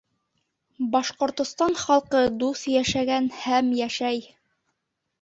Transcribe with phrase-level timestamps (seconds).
[0.95, 4.29] Башҡортостан халҡы дуҫ йәшәгән һәм йәшәй